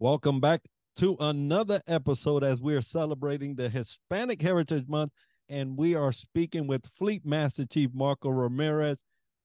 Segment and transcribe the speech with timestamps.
[0.00, 0.62] Welcome back
[0.96, 5.12] to another episode as we are celebrating the Hispanic Heritage Month.
[5.48, 8.98] And we are speaking with Fleet Master Chief Marco Ramirez,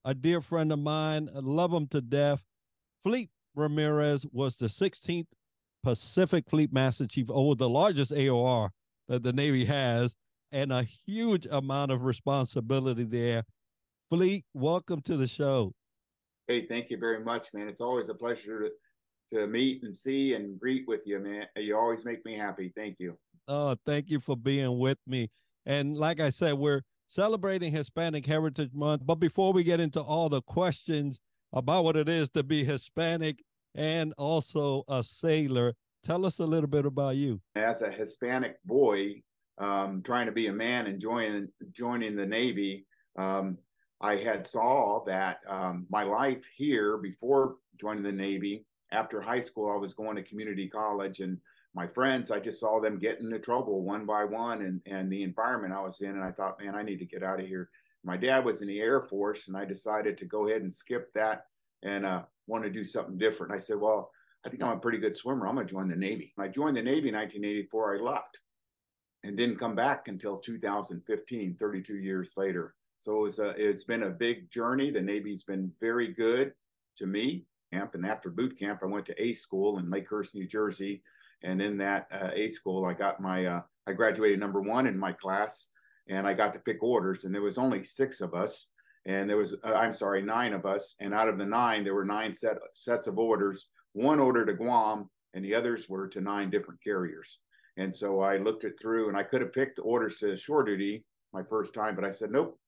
[0.04, 1.28] a dear friend of mine.
[1.34, 2.44] I love him to death.
[3.02, 5.26] Fleet Ramirez was the 16th
[5.82, 8.70] Pacific Fleet Master Chief, oh, the largest AOR
[9.08, 10.16] that the Navy has,
[10.54, 13.42] and a huge amount of responsibility there.
[14.08, 15.74] Fleet, welcome to the show.
[16.46, 17.66] Hey, thank you very much, man.
[17.66, 18.70] It's always a pleasure to
[19.30, 21.46] to meet and see and greet with you, man.
[21.56, 22.72] You always make me happy.
[22.76, 23.16] Thank you.
[23.48, 25.30] Oh, thank you for being with me.
[25.64, 29.06] And like I said, we're celebrating Hispanic Heritage Month.
[29.06, 31.18] But before we get into all the questions
[31.54, 33.42] about what it is to be Hispanic
[33.74, 35.72] and also a sailor,
[36.04, 37.40] tell us a little bit about you.
[37.56, 39.22] As a Hispanic boy,
[39.58, 43.58] um, trying to be a man and joining joining the Navy, um,
[44.00, 49.72] I had saw that um, my life here before joining the Navy after high school,
[49.72, 51.38] I was going to community college, and
[51.74, 55.22] my friends, I just saw them get into trouble one by one, and and the
[55.22, 57.70] environment I was in, and I thought, man, I need to get out of here.
[58.04, 61.12] My dad was in the Air Force, and I decided to go ahead and skip
[61.14, 61.46] that
[61.82, 63.52] and uh, want to do something different.
[63.52, 64.10] I said, well,
[64.44, 65.46] I think I'm a pretty good swimmer.
[65.46, 66.34] I'm going to join the Navy.
[66.38, 67.96] I joined the Navy in 1984.
[67.96, 68.40] I left
[69.24, 72.74] and didn't come back until 2015, 32 years later.
[73.00, 74.90] So it was a, it's been a big journey.
[74.90, 76.52] The Navy's been very good
[76.96, 77.94] to me camp.
[77.94, 81.02] And after boot camp, I went to A school in Lakehurst, New Jersey.
[81.42, 84.98] And in that uh, A school, I got my, uh, I graduated number one in
[84.98, 85.70] my class
[86.08, 87.24] and I got to pick orders.
[87.24, 88.68] And there was only six of us.
[89.06, 90.96] And there was, uh, I'm sorry, nine of us.
[91.00, 94.52] And out of the nine, there were nine set, sets of orders, one order to
[94.52, 97.40] Guam and the others were to nine different carriers.
[97.76, 101.04] And so I looked it through and I could have picked orders to shore duty
[101.32, 102.58] my first time, but I said, nope,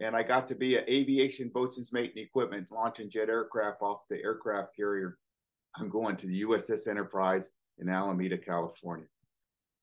[0.00, 4.00] and I got to be an aviation boatswain's mate and equipment launching jet aircraft off
[4.08, 5.18] the aircraft carrier.
[5.76, 9.06] I'm going to the USS Enterprise in Alameda, California.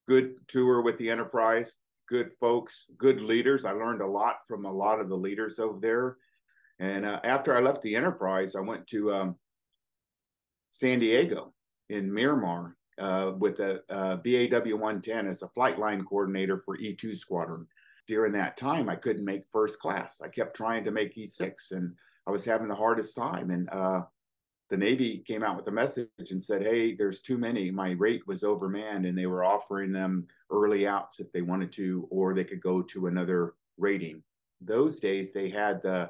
[0.07, 1.77] Good tour with the Enterprise,
[2.07, 3.63] good folks, good leaders.
[3.63, 6.17] I learned a lot from a lot of the leaders over there.
[6.79, 9.35] And uh, after I left the Enterprise, I went to um,
[10.71, 11.53] San Diego
[11.89, 17.15] in Miramar uh, with a, a VAW 110 as a flight line coordinator for E2
[17.15, 17.67] Squadron
[18.07, 20.21] during that time, I couldn't make first class.
[20.21, 21.93] I kept trying to make E6 and
[22.25, 23.51] I was having the hardest time.
[23.51, 24.01] And uh,
[24.69, 27.69] the Navy came out with a message and said, Hey, there's too many.
[27.69, 32.07] My rate was overmanned and they were offering them early outs if they wanted to,
[32.09, 34.23] or they could go to another rating.
[34.61, 36.09] Those days, they had the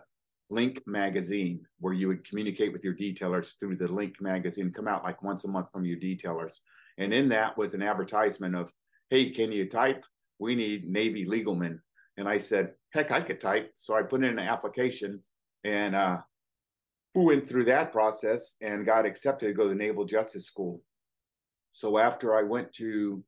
[0.50, 5.04] Link magazine where you would communicate with your detailers through the Link magazine, come out
[5.04, 6.62] like once a month from your detailers.
[6.98, 8.72] And in that was an advertisement of,
[9.10, 10.04] Hey, can you type?
[10.40, 11.80] We need Navy legalmen
[12.18, 13.72] and I said, heck, I could type.
[13.76, 15.22] So I put in an application
[15.64, 16.18] and uh,
[17.14, 20.82] went through that process and got accepted to go to the Naval Justice School.
[21.70, 23.24] So after I went to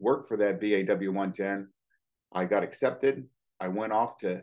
[0.00, 1.68] work for that VAW 110,
[2.32, 3.24] I got accepted.
[3.60, 4.42] I went off to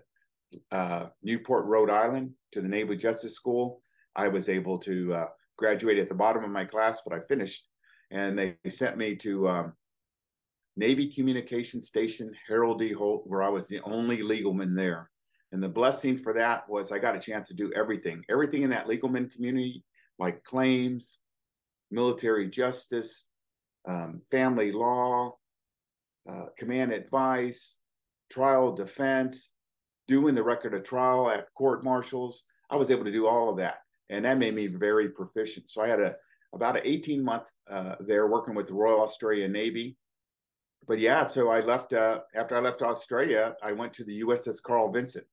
[0.72, 3.81] uh, Newport, Rhode Island to the Naval Justice School.
[4.16, 5.25] I was able to uh,
[5.57, 7.66] graduate at the bottom of my class, but I finished.
[8.11, 9.73] And they sent me to um,
[10.77, 12.91] Navy Communication Station, Harold D.
[12.91, 15.09] Holt, where I was the only legalman there.
[15.51, 18.69] And the blessing for that was I got a chance to do everything, everything in
[18.71, 19.83] that legalman community,
[20.19, 21.19] like claims,
[21.91, 23.27] military justice,
[23.88, 25.37] um, family law,
[26.29, 27.79] uh, command advice,
[28.29, 29.53] trial defense,
[30.07, 32.43] doing the record of trial at court martials.
[32.69, 33.77] I was able to do all of that.
[34.09, 35.69] And that made me very proficient.
[35.69, 36.16] So I had a
[36.53, 39.97] about an 18 month uh, there working with the Royal Australian Navy
[40.88, 43.56] but yeah, so I left uh, after I left Australia.
[43.63, 45.23] I went to the USS Carl Vinson,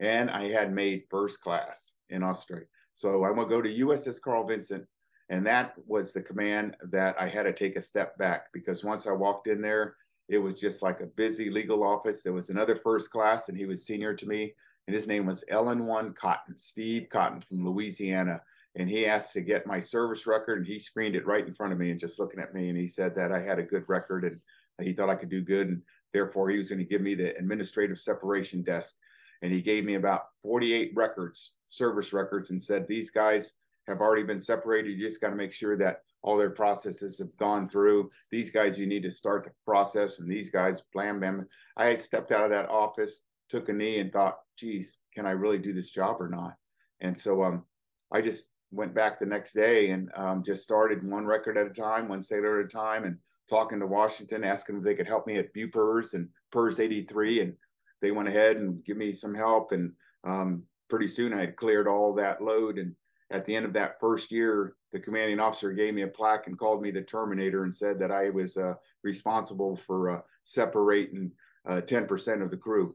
[0.00, 2.66] and I had made first class in Australia.
[2.94, 4.86] So I want to go to USS Carl Vinson,
[5.28, 9.06] and that was the command that I had to take a step back because once
[9.06, 9.96] I walked in there,
[10.28, 12.22] it was just like a busy legal office.
[12.22, 14.54] There was another first class, and he was senior to me,
[14.86, 18.40] and his name was LN1 Cotton, Steve Cotton from Louisiana.
[18.74, 21.72] And he asked to get my service record, and he screened it right in front
[21.72, 23.84] of me and just looking at me, and he said that I had a good
[23.88, 24.40] record and
[24.80, 25.82] he thought I could do good, and
[26.12, 28.96] therefore he was going to give me the administrative separation desk.
[29.42, 33.54] And he gave me about 48 records, service records, and said, These guys
[33.88, 34.90] have already been separated.
[34.90, 38.10] You just got to make sure that all their processes have gone through.
[38.30, 41.46] These guys, you need to start the process, and these guys, blam, blam.
[41.76, 45.32] I had stepped out of that office, took a knee, and thought, geez, can I
[45.32, 46.54] really do this job or not?
[47.00, 47.64] And so um,
[48.12, 51.70] I just went back the next day and um, just started one record at a
[51.70, 55.26] time, one sailor at a time, and talking to Washington, asking if they could help
[55.26, 57.40] me at BUPERS and PERS 83.
[57.40, 57.54] And
[58.00, 59.92] they went ahead and give me some help, and
[60.24, 62.78] um, pretty soon I had cleared all that load.
[62.78, 62.96] And
[63.30, 66.58] at the end of that first year, the commanding officer gave me a plaque and
[66.58, 71.30] called me the Terminator and said that I was uh, responsible for uh, separating
[71.68, 72.94] uh, 10% of the crew,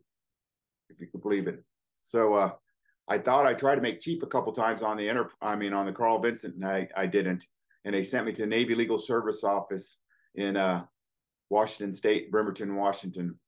[0.90, 1.64] if you could believe it.
[2.04, 2.52] So uh,
[3.08, 5.74] I thought I tried to make cheap a couple times on the inter, I mean,
[5.74, 7.46] on the Carl Vinson, and I, I didn't.
[7.86, 10.00] And they sent me to the Navy Legal Service Office
[10.36, 10.84] in uh,
[11.50, 13.40] Washington State, Bremerton, Washington,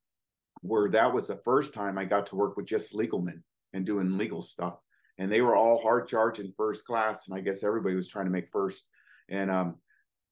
[0.61, 3.85] where that was the first time I got to work with just legal men and
[3.85, 4.77] doing legal stuff.
[5.17, 7.27] And they were all hard charging first class.
[7.27, 8.87] And I guess everybody was trying to make first.
[9.27, 9.75] And um,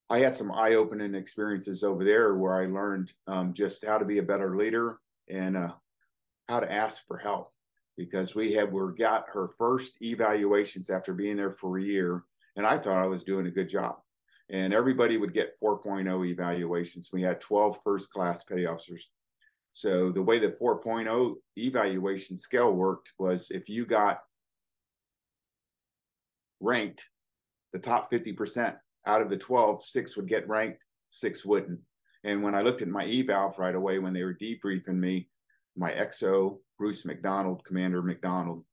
[0.10, 4.06] I had some eye opening experiences over there where I learned um, just how to
[4.06, 5.00] be a better leader
[5.30, 5.74] and uh,
[6.48, 7.52] how to ask for help
[7.98, 12.24] because we had we got her first evaluations after being there for a year
[12.56, 13.98] and i thought i was doing a good job.
[14.50, 17.10] And everybody would get 4.0 evaluations.
[17.12, 19.10] We had 12 first class petty officers.
[19.74, 24.22] So the way the 4.0 evaluation scale worked was if you got
[26.60, 27.06] ranked
[27.74, 31.80] the top 50% out of the 12 six would get ranked six wouldn't.
[32.24, 35.28] And when i looked at my eval right away when they were debriefing me
[35.78, 38.64] my XO, Bruce McDonald, Commander McDonald.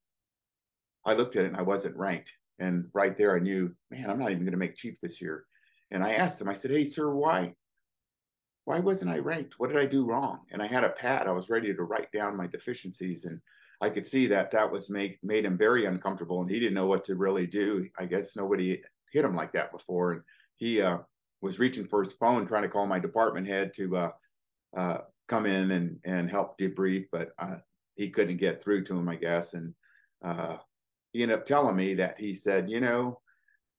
[1.04, 2.32] I looked at it and I wasn't ranked.
[2.58, 5.44] And right there, I knew, man, I'm not even going to make chief this year.
[5.90, 7.54] And I asked him, I said, hey, sir, why?
[8.64, 9.58] Why wasn't I ranked?
[9.58, 10.40] What did I do wrong?
[10.50, 11.26] And I had a pad.
[11.26, 13.26] I was ready to write down my deficiencies.
[13.26, 13.40] And
[13.80, 16.40] I could see that that was make, made him very uncomfortable.
[16.40, 17.86] And he didn't know what to really do.
[17.98, 18.80] I guess nobody
[19.12, 20.12] hit him like that before.
[20.12, 20.22] And
[20.56, 20.98] he uh,
[21.42, 24.10] was reaching for his phone, trying to call my department head to uh,
[24.76, 24.98] uh,
[25.28, 27.56] come in and and help debrief, but uh,
[27.96, 29.54] he couldn't get through to him, I guess.
[29.54, 29.74] And
[30.24, 30.56] uh,
[31.12, 33.20] he ended up telling me that he said, you know,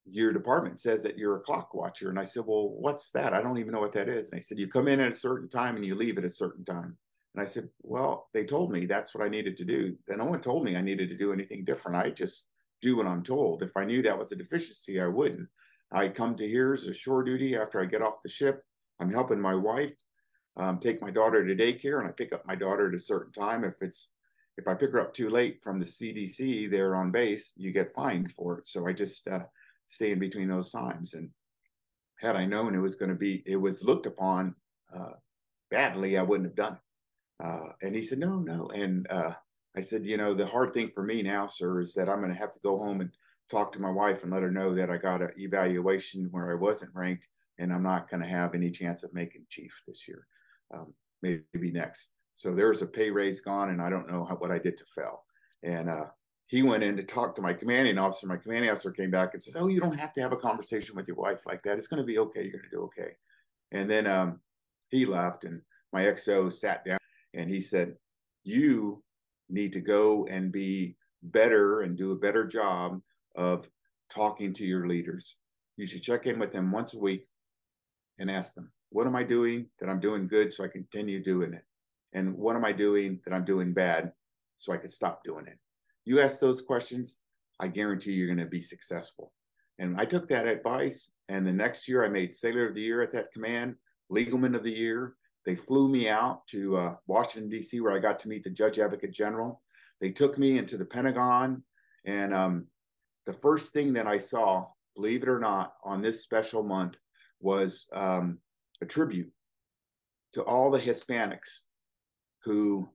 [0.06, 2.09] your department says that you're a clock watcher.
[2.09, 3.33] And I said, well, what's that?
[3.33, 4.30] I don't even know what that is.
[4.30, 6.30] And he said, you come in at a certain time and you leave at a
[6.30, 6.97] certain time.
[7.33, 9.97] And I said, well, they told me that's what I needed to do.
[10.07, 11.97] And no one told me I needed to do anything different.
[11.97, 12.47] I just
[12.81, 13.62] do what I'm told.
[13.62, 15.50] If I knew that was a deficiency, I wouldn't.
[15.92, 18.63] I come to here as a shore duty after I get off the ship.
[19.01, 19.94] I'm helping my wife
[20.57, 23.34] um, take my daughter to daycare and I pick up my daughter at a certain
[23.34, 23.63] time.
[23.63, 24.10] If it's
[24.57, 27.94] if I pick her up too late from the CDC there on base, you get
[27.94, 28.68] fined for it.
[28.68, 29.40] So I just uh,
[29.88, 31.13] stay in between those times.
[31.13, 31.30] And
[32.19, 34.56] had I known it was going to be, it was looked upon
[34.96, 35.12] uh,
[35.69, 37.46] badly, I wouldn't have done it.
[37.46, 38.69] Uh, and he said, no, no.
[38.69, 39.31] And uh,
[39.75, 42.31] I said, you know, the hard thing for me now, sir, is that I'm going
[42.31, 43.12] to have to go home and
[43.52, 46.56] talk to my wife and let her know that I got an evaluation where I
[46.56, 47.28] wasn't ranked
[47.60, 50.25] and I'm not going to have any chance of making chief this year
[50.74, 52.12] um, maybe next.
[52.34, 54.86] So there's a pay raise gone, and I don't know how, what I did to
[54.94, 55.24] fail.
[55.64, 56.06] And uh,
[56.48, 58.28] he went in to talk to my commanding officer.
[58.28, 60.96] My commanding officer came back and says, "Oh, you don't have to have a conversation
[60.96, 61.78] with your wife like that.
[61.78, 62.44] It's going to be okay.
[62.44, 63.12] You're going to do okay."
[63.72, 64.40] And then um,
[64.90, 65.62] he left, and
[65.94, 67.00] my XO sat down,
[67.34, 67.96] and he said,
[68.44, 69.02] "You
[69.50, 73.02] need to go and be better and do a better job
[73.36, 73.70] of
[74.10, 75.38] talking to your leaders.
[75.78, 77.28] You should check in with them once a week
[78.20, 81.53] and ask them, what am I doing that I'm doing good so I continue doing
[81.53, 81.63] it?
[82.13, 84.13] And what am I doing that I'm doing bad
[84.56, 85.59] so I can stop doing it?
[86.06, 87.19] You ask those questions,
[87.59, 89.33] I guarantee you're going to be successful.
[89.80, 91.12] And I took that advice.
[91.27, 93.75] And the next year, I made Sailor of the Year at that command,
[94.09, 95.15] Legalman of the Year.
[95.45, 98.80] They flew me out to uh, Washington, D.C., where I got to meet the Judge
[98.80, 99.62] Advocate General.
[100.00, 101.64] They took me into the Pentagon.
[102.06, 102.68] And um,
[103.25, 106.97] the first thing that I saw, believe it or not, on this special month
[107.42, 108.40] was um,
[108.82, 109.32] a tribute
[110.34, 111.62] to all the Hispanics
[112.44, 112.90] who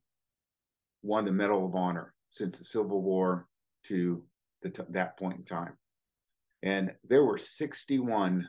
[1.03, 3.49] won the Medal of Honor since the Civil War
[3.85, 4.23] to
[4.63, 5.77] t- that point in time.
[6.63, 8.49] And there were 61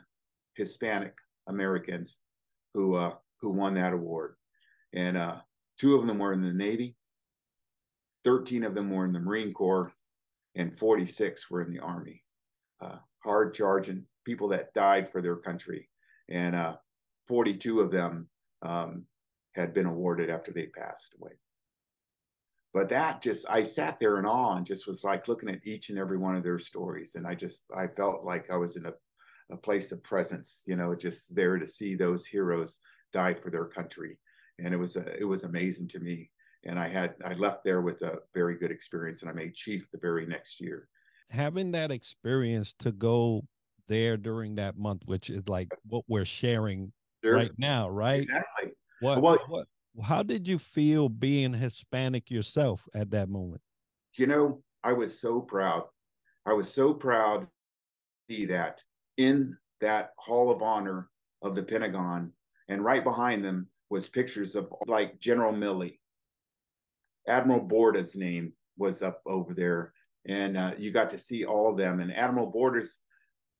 [0.54, 1.14] Hispanic
[1.46, 2.20] Americans
[2.74, 4.36] who uh, who won that award,
[4.92, 5.36] and uh,
[5.78, 6.94] two of them were in the Navy,
[8.24, 9.92] 13 of them were in the Marine Corps,
[10.54, 12.22] and 46 were in the Army.
[12.80, 15.88] Uh, hard charging people that died for their country,
[16.28, 16.76] and uh,
[17.28, 18.28] 42 of them
[18.62, 19.04] um,
[19.54, 21.32] had been awarded after they passed away.
[22.74, 25.90] But that just, I sat there in awe and just was like looking at each
[25.90, 27.16] and every one of their stories.
[27.16, 28.92] And I just, I felt like I was in a,
[29.50, 32.78] a place of presence, you know, just there to see those heroes
[33.12, 34.18] die for their country.
[34.58, 36.30] And it was, a, it was amazing to me.
[36.64, 39.90] And I had, I left there with a very good experience and I made chief
[39.90, 40.88] the very next year.
[41.28, 43.44] Having that experience to go
[43.88, 47.34] there during that month, which is like what we're sharing sure.
[47.34, 48.22] right now, right?
[48.22, 48.72] Exactly.
[49.00, 49.66] What, well, what,
[50.02, 53.60] how did you feel being Hispanic yourself at that moment?
[54.16, 55.84] You know, I was so proud.
[56.46, 57.48] I was so proud to
[58.28, 58.82] see that
[59.16, 61.08] in that Hall of Honor
[61.42, 62.32] of the Pentagon,
[62.68, 65.98] and right behind them was pictures of like General Milley,
[67.28, 69.92] Admiral Boorda's name was up over there,
[70.26, 72.00] and uh, you got to see all of them.
[72.00, 73.00] And Admiral Boorda's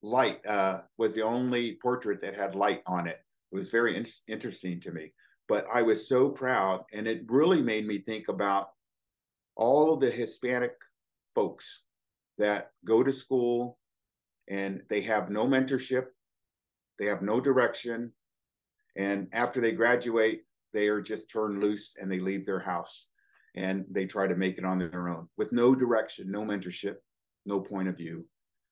[0.02, 3.20] light uh, was the only portrait that had light on it.
[3.52, 5.12] It was very in- interesting to me.
[5.48, 8.70] But I was so proud, and it really made me think about
[9.56, 10.72] all of the Hispanic
[11.34, 11.82] folks
[12.38, 13.78] that go to school
[14.48, 16.06] and they have no mentorship,
[16.98, 18.12] they have no direction,
[18.96, 20.42] and after they graduate,
[20.72, 23.08] they are just turned loose and they leave their house
[23.54, 26.96] and they try to make it on their own with no direction, no mentorship,
[27.44, 28.24] no point of view.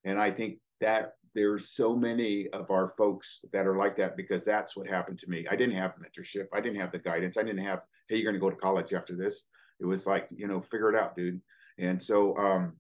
[0.05, 4.45] And I think that there's so many of our folks that are like that because
[4.45, 5.47] that's what happened to me.
[5.51, 6.47] I didn't have mentorship.
[6.53, 7.37] I didn't have the guidance.
[7.37, 9.45] I didn't have, hey, you're going to go to college after this.
[9.79, 11.41] It was like, you know, figure it out, dude.
[11.79, 12.75] And so um,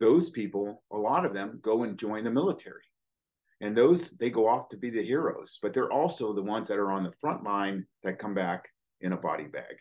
[0.00, 2.82] those people, a lot of them go and join the military.
[3.62, 6.78] And those, they go off to be the heroes, but they're also the ones that
[6.78, 8.68] are on the front line that come back
[9.00, 9.76] in a body bag.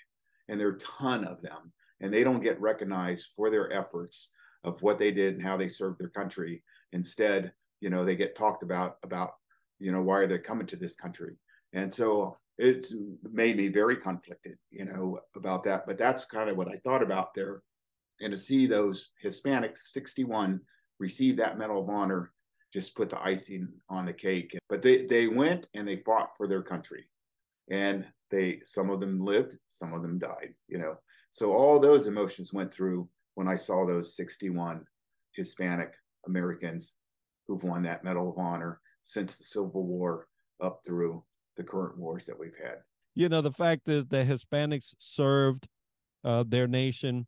[0.48, 1.71] And there are a ton of them.
[2.01, 4.31] And they don't get recognized for their efforts
[4.63, 6.63] of what they did and how they served their country.
[6.91, 7.51] Instead,
[7.81, 9.33] you know, they get talked about about,
[9.79, 11.35] you know, why are they coming to this country?
[11.73, 12.93] And so it's
[13.31, 15.85] made me very conflicted, you know, about that.
[15.87, 17.61] But that's kind of what I thought about there.
[18.19, 20.59] And to see those Hispanics, 61,
[20.99, 22.33] receive that Medal of Honor
[22.73, 24.57] just put the icing on the cake.
[24.67, 27.05] But they, they went and they fought for their country.
[27.71, 30.97] And they some of them lived, some of them died, you know.
[31.31, 34.83] So all those emotions went through when I saw those 61
[35.36, 35.93] Hispanic
[36.27, 36.95] Americans
[37.48, 40.27] who've won that Medal of Honor since the Civil War
[40.62, 41.24] up through
[41.57, 42.77] the current wars that we've had.
[43.15, 45.67] You know, the fact is that Hispanics served
[46.24, 47.27] uh, their nation.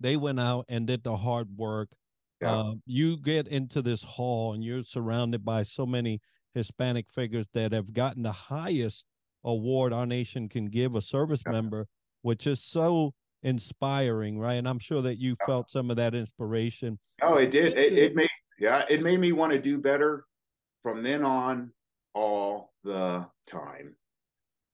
[0.00, 1.90] They went out and did the hard work.
[2.40, 2.56] Yeah.
[2.56, 6.20] Uh, you get into this hall and you're surrounded by so many
[6.54, 9.06] Hispanic figures that have gotten the highest
[9.44, 11.52] award our nation can give a service yeah.
[11.52, 11.88] member,
[12.22, 14.54] which is so inspiring, right?
[14.54, 16.98] And I'm sure that you felt some of that inspiration.
[17.22, 17.76] Oh, it did.
[17.78, 18.28] It, it made
[18.58, 20.24] yeah, it made me want to do better
[20.82, 21.72] from then on
[22.14, 23.94] all the time.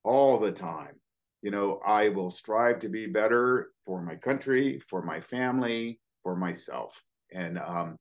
[0.02, 1.00] All the time.
[1.42, 6.34] You know, I will strive to be better for my country, for my family, for
[6.34, 7.02] myself.
[7.32, 7.96] And um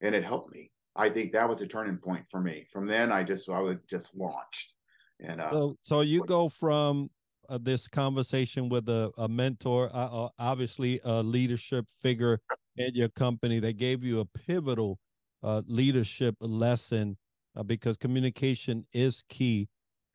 [0.00, 0.70] and it helped me.
[0.94, 2.66] I think that was a turning point for me.
[2.72, 4.72] From then I just I was just launched.
[5.20, 7.08] And uh, so, so you go from
[7.48, 12.40] uh, this conversation with a, a mentor, uh, uh, obviously a leadership figure
[12.78, 14.98] at your company that gave you a pivotal
[15.42, 17.16] uh, leadership lesson
[17.56, 19.68] uh, because communication is key.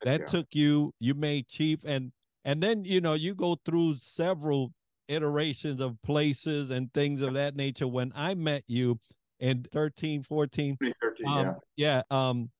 [0.04, 0.26] That yeah.
[0.26, 2.12] took you, you made chief, and
[2.44, 4.72] and then you know you go through several
[5.08, 7.86] iterations of places and things of that nature.
[7.86, 8.98] When I met you
[9.38, 12.50] in 13, 14, 13, um, yeah, yeah, um,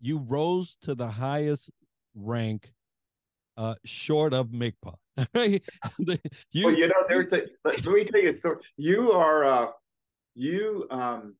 [0.00, 1.70] you rose to the highest
[2.14, 2.70] rank
[3.56, 4.94] uh, short of MCPA.
[6.52, 8.58] you, well, you know, there's a let, me tell you a story.
[8.76, 9.66] You are uh,
[10.34, 11.34] you um,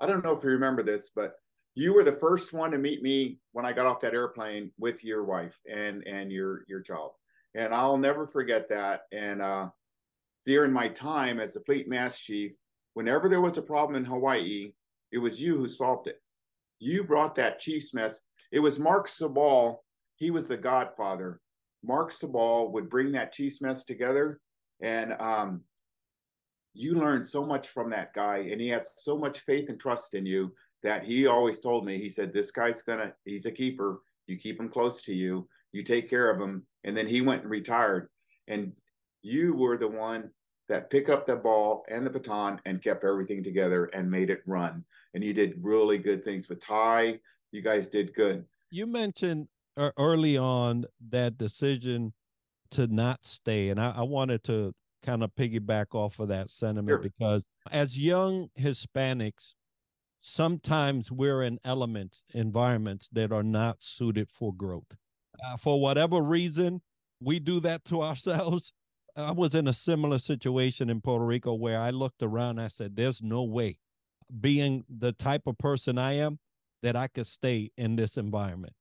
[0.00, 1.34] I don't know if you remember this, but
[1.74, 5.04] you were the first one to meet me when I got off that airplane with
[5.04, 7.12] your wife and and your your child.
[7.54, 9.02] And I'll never forget that.
[9.12, 9.68] And uh,
[10.44, 12.52] during my time as a fleet mass chief,
[12.94, 14.72] whenever there was a problem in Hawaii,
[15.12, 16.20] it was you who solved it.
[16.80, 18.22] You brought that chief's mess.
[18.50, 19.78] It was Mark Sabal
[20.16, 21.40] he was the godfather.
[21.84, 24.40] Mark Sabal would bring that chief's mess together,
[24.80, 25.62] and um,
[26.72, 30.14] you learned so much from that guy, and he had so much faith and trust
[30.14, 34.00] in you that he always told me, he said, "This guy's gonna, he's a keeper.
[34.26, 35.48] You keep him close to you.
[35.72, 38.08] You take care of him." And then he went and retired,
[38.48, 38.72] and
[39.22, 40.30] you were the one
[40.68, 44.42] that picked up the ball and the baton and kept everything together and made it
[44.46, 44.84] run.
[45.12, 47.20] And you did really good things with Ty.
[47.52, 48.44] You guys did good.
[48.70, 52.12] You mentioned early on that decision
[52.70, 56.88] to not stay, and I, I wanted to kind of piggyback off of that sentiment
[56.88, 56.98] sure.
[56.98, 59.54] because as young Hispanics,
[60.20, 64.96] sometimes we're in elements, environments that are not suited for growth.
[65.44, 66.80] Uh, for whatever reason,
[67.20, 68.72] we do that to ourselves.
[69.16, 72.58] I was in a similar situation in Puerto Rico where I looked around.
[72.58, 73.78] I said, "There's no way,
[74.40, 76.40] being the type of person I am,
[76.82, 78.74] that I could stay in this environment."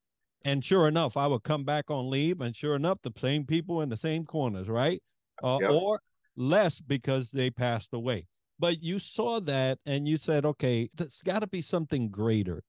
[0.46, 3.82] And sure enough, I would come back on leave, and sure enough, the same people
[3.82, 5.02] in the same corners, right?
[5.42, 5.72] Uh, yep.
[5.72, 6.02] Or
[6.36, 8.28] less because they passed away.
[8.60, 12.64] But you saw that and you said, okay, there's got to be something greater.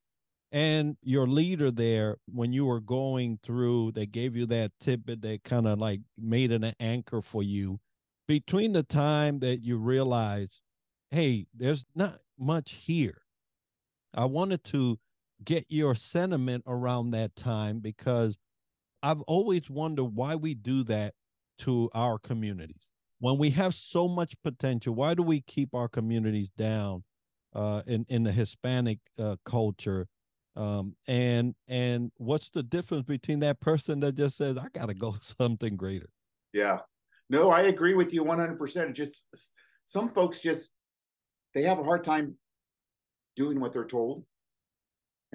[0.52, 5.43] And your leader there, when you were going through, they gave you that tidbit that
[5.43, 7.81] kind of like made an anchor for you.
[8.28, 10.62] Between the time that you realized,
[11.11, 13.23] hey, there's not much here,
[14.14, 14.99] I wanted to
[15.44, 18.38] get your sentiment around that time because
[19.02, 21.14] I've always wondered why we do that
[21.58, 22.90] to our communities?
[23.18, 27.04] When we have so much potential, why do we keep our communities down
[27.54, 30.08] uh, in in the Hispanic uh, culture?
[30.56, 34.94] Um, and and what's the difference between that person that just says, "I got to
[34.94, 36.08] go something greater"?
[36.52, 36.78] Yeah,
[37.30, 38.58] no, I agree with you 100.
[38.58, 39.52] percent Just
[39.86, 40.74] some folks just
[41.54, 42.36] they have a hard time
[43.36, 44.24] doing what they're told,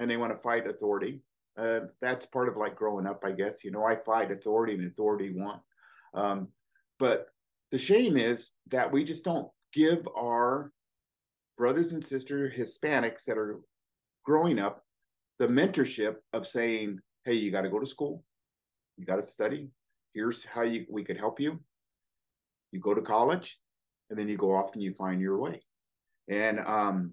[0.00, 1.20] and they want to fight authority.
[1.56, 3.62] Uh, that's part of like growing up, I guess.
[3.62, 5.60] You know, I fight authority, and authority won.
[6.14, 6.48] Um,
[6.98, 7.26] but
[7.70, 10.72] the shame is that we just don't give our
[11.56, 13.60] brothers and sisters Hispanics that are
[14.24, 14.82] growing up
[15.38, 18.24] the mentorship of saying, "Hey, you got to go to school,
[18.96, 19.68] you got to study.
[20.14, 21.60] Here's how you we could help you.
[22.72, 23.58] You go to college,
[24.08, 25.60] and then you go off and you find your way."
[26.28, 27.12] And um,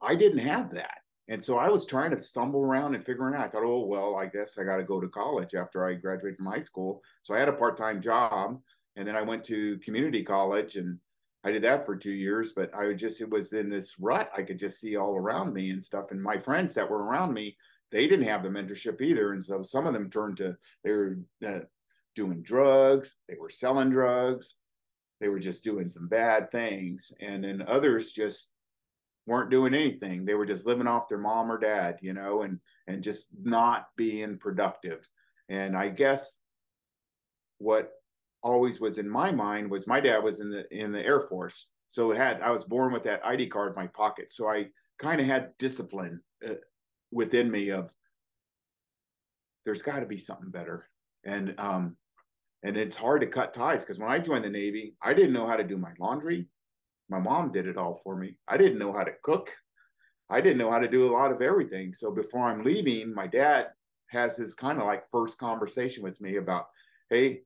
[0.00, 0.98] I didn't have that.
[1.28, 3.44] And so I was trying to stumble around and figuring out.
[3.44, 6.38] I thought, oh, well, I guess I got to go to college after I graduated
[6.38, 7.02] from high school.
[7.22, 8.60] So I had a part time job.
[8.94, 10.98] And then I went to community college and
[11.44, 12.52] I did that for two years.
[12.52, 15.70] But I just, it was in this rut I could just see all around me
[15.70, 16.06] and stuff.
[16.10, 17.56] And my friends that were around me,
[17.90, 19.32] they didn't have the mentorship either.
[19.32, 21.60] And so some of them turned to, they were uh,
[22.14, 24.56] doing drugs, they were selling drugs,
[25.20, 27.12] they were just doing some bad things.
[27.20, 28.52] And then others just,
[29.26, 30.24] weren't doing anything.
[30.24, 33.86] They were just living off their mom or dad, you know, and and just not
[33.96, 35.08] being productive.
[35.48, 36.40] And I guess
[37.58, 37.90] what
[38.42, 41.68] always was in my mind was my dad was in the in the Air Force,
[41.88, 44.68] so had I was born with that ID card in my pocket, so I
[44.98, 46.54] kind of had discipline uh,
[47.10, 47.94] within me of
[49.64, 50.88] there's got to be something better,
[51.24, 51.96] and um,
[52.62, 55.46] and it's hard to cut ties because when I joined the Navy, I didn't know
[55.46, 56.48] how to do my laundry.
[57.08, 58.36] My mom did it all for me.
[58.48, 59.52] I didn't know how to cook.
[60.28, 61.94] I didn't know how to do a lot of everything.
[61.94, 63.68] So before I'm leaving, my dad
[64.08, 66.66] has his kind of like first conversation with me about,
[67.10, 67.42] hey,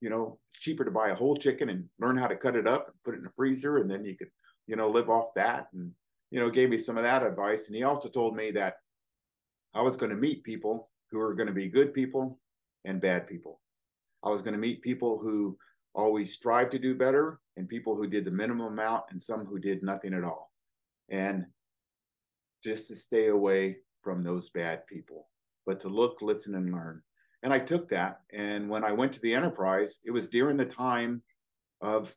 [0.00, 2.66] you know, it's cheaper to buy a whole chicken and learn how to cut it
[2.66, 4.30] up and put it in the freezer, and then you could,
[4.66, 5.68] you know, live off that.
[5.72, 5.92] And
[6.30, 7.66] you know, gave me some of that advice.
[7.66, 8.78] And he also told me that
[9.74, 12.40] I was going to meet people who are going to be good people
[12.84, 13.60] and bad people.
[14.24, 15.56] I was going to meet people who
[15.96, 19.58] always strive to do better and people who did the minimum amount and some who
[19.58, 20.52] did nothing at all.
[21.08, 21.46] And
[22.62, 25.28] just to stay away from those bad people,
[25.64, 27.02] but to look, listen, and learn.
[27.42, 28.20] And I took that.
[28.32, 31.22] And when I went to the enterprise, it was during the time
[31.80, 32.14] of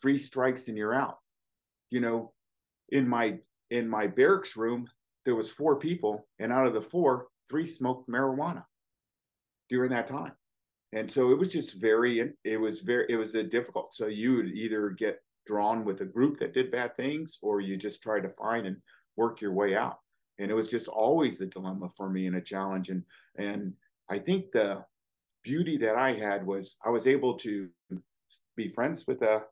[0.00, 1.18] three strikes and you're out.
[1.90, 2.32] You know,
[2.90, 3.38] in my
[3.70, 4.88] in my barracks room,
[5.24, 8.64] there was four people, and out of the four, three smoked marijuana
[9.68, 10.32] during that time
[10.92, 14.36] and so it was just very it was very it was a difficult so you
[14.36, 18.20] would either get drawn with a group that did bad things or you just try
[18.20, 18.76] to find and
[19.16, 19.98] work your way out.
[20.38, 22.90] And it was just always a dilemma for me and a challenge.
[22.90, 23.02] And
[23.38, 23.72] and
[24.08, 24.84] i think the
[25.42, 27.68] beauty that i had was i was able to
[28.56, 29.42] be friends with the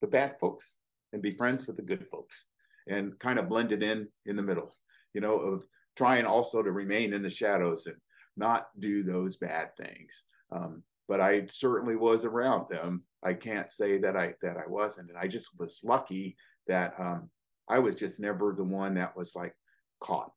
[0.00, 0.78] the bad folks
[1.12, 2.46] and be friends with the good folks
[2.88, 4.72] and kind of blended in in the middle
[5.14, 5.64] you know of
[5.96, 7.96] trying also to remain in the shadows and
[8.36, 13.04] not do those bad things um, but I certainly was around them.
[13.22, 16.36] I can't say that I that I wasn't, and I just was lucky
[16.68, 17.30] that um,
[17.68, 19.54] I was just never the one that was like
[20.00, 20.30] caught.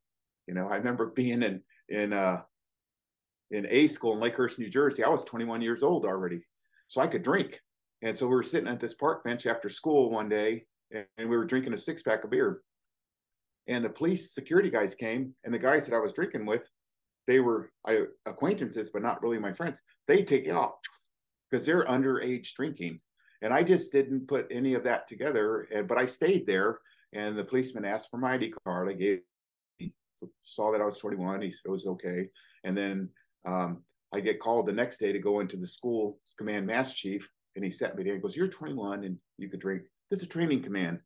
[0.47, 2.41] You know, I remember being in in uh,
[3.51, 5.03] in A school in Lakehurst, New Jersey.
[5.03, 6.41] I was 21 years old already,
[6.87, 7.59] so I could drink.
[8.01, 11.29] And so we were sitting at this park bench after school one day, and, and
[11.29, 12.61] we were drinking a six pack of beer.
[13.67, 16.69] And the police security guys came, and the guys that I was drinking with
[17.27, 19.81] they were I, acquaintances, but not really my friends.
[20.07, 20.75] They take it off
[21.49, 22.99] because they're underage drinking.
[23.41, 25.67] And I just didn't put any of that together.
[25.73, 26.79] And, but I stayed there,
[27.13, 28.89] and the policeman asked for my ID card.
[28.89, 29.19] I gave,
[29.77, 29.93] he
[30.43, 31.41] saw that I was 21.
[31.41, 32.29] He said it was okay.
[32.63, 33.09] And then
[33.45, 33.83] um,
[34.13, 37.63] I get called the next day to go into the school command master chief, and
[37.63, 38.15] he sat me there.
[38.15, 39.83] He goes, "You're 21 and you could drink.
[40.09, 40.99] This is a training command.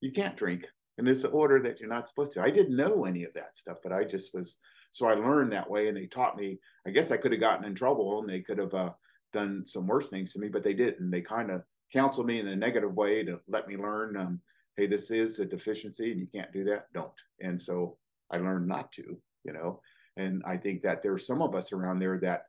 [0.00, 0.66] You can't drink,
[0.98, 3.56] and it's an order that you're not supposed to." I didn't know any of that
[3.56, 4.58] stuff, but I just was
[4.98, 6.58] so I learned that way, and they taught me.
[6.84, 8.90] I guess I could have gotten in trouble, and they could have uh,
[9.32, 11.12] done some worse things to me, but they didn't.
[11.12, 14.16] They kind of counseled me in a negative way to let me learn.
[14.16, 14.40] Um,
[14.76, 16.86] hey, this is a deficiency, and you can't do that.
[16.92, 17.12] Don't.
[17.40, 17.96] And so
[18.32, 19.16] I learned not to.
[19.44, 19.80] You know,
[20.16, 22.42] and I think that there are some of us around there that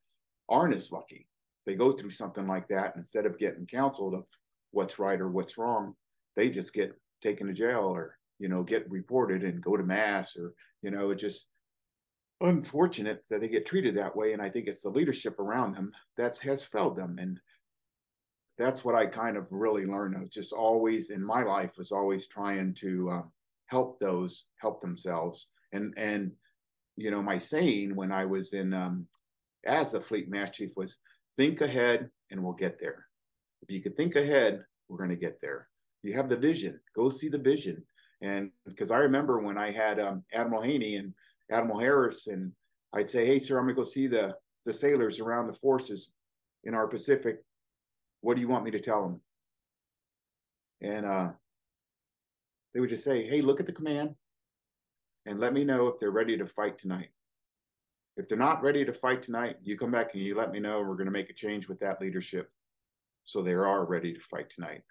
[0.50, 1.28] aren't as lucky.
[1.68, 4.24] They go through something like that, and instead of getting counseled of
[4.72, 5.94] what's right or what's wrong,
[6.36, 10.36] they just get taken to jail or you know get reported and go to mast
[10.36, 11.52] or you know it just
[12.41, 14.34] unfortunate that they get treated that way.
[14.34, 17.17] And I think it's the leadership around them that has failed them.
[17.19, 17.39] And
[18.58, 20.30] that's what I kind of really learned.
[20.32, 23.32] just always in my life was always trying to um,
[23.67, 25.47] help those help themselves.
[25.71, 26.32] And and
[26.97, 29.08] you know my saying when I was in um,
[29.65, 30.97] as a fleet master chief was
[31.38, 33.06] think ahead and we'll get there.
[33.62, 35.67] If you could think ahead, we're going to get there.
[36.04, 37.84] You have the vision, go see the vision.
[38.21, 41.13] And because I remember when I had um, Admiral Haney and
[41.52, 42.52] Admiral Harris, and
[42.94, 44.36] I'd say, Hey, sir, I'm going to go see the,
[44.66, 46.12] the sailors around the forces
[46.64, 47.38] in our Pacific.
[48.22, 49.22] What do you want me to tell them?
[50.82, 51.32] And uh,
[52.74, 54.16] they would just say, Hey, look at the command
[55.26, 57.10] and let me know if they're ready to fight tonight.
[58.18, 60.80] If they're not ready to fight tonight, you come back and you let me know,
[60.80, 62.50] and we're going to make a change with that leadership.
[63.24, 64.82] So they are ready to fight tonight.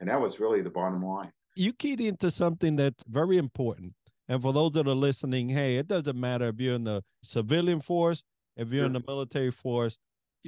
[0.00, 1.30] And that was really the bottom line.
[1.54, 3.94] You keyed into something that's very important.
[4.28, 7.80] And for those that are listening, hey, it doesn't matter if you're in the civilian
[7.80, 8.22] force,
[8.56, 8.86] if you're sure.
[8.86, 9.98] in the military force,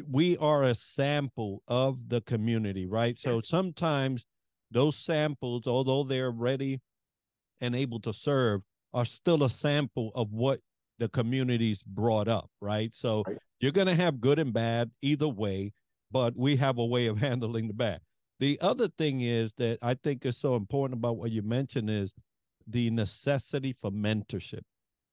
[0.09, 3.19] we are a sample of the community, right?
[3.19, 4.25] So sometimes
[4.71, 6.81] those samples, although they're ready
[7.61, 8.63] and able to serve,
[8.93, 10.61] are still a sample of what
[10.99, 12.95] the community's brought up, right?
[12.95, 13.39] So right.
[13.61, 15.73] you're going to have good and bad either way,
[16.11, 18.01] but we have a way of handling the bad.
[18.39, 22.13] The other thing is that I think is so important about what you mentioned is
[22.67, 24.63] the necessity for mentorship.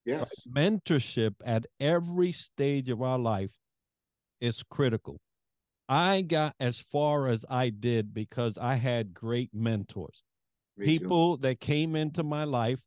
[0.06, 0.48] Yes.
[0.54, 0.72] Right?
[0.72, 3.52] Mentorship at every stage of our life
[4.42, 5.20] is critical.
[5.88, 10.24] I got as far as I did because I had great mentors.
[10.78, 11.42] Me People too.
[11.44, 12.80] that came into my life,